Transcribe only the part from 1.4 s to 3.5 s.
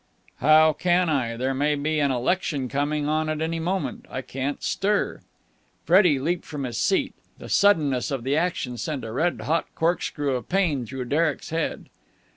may be an election coming on at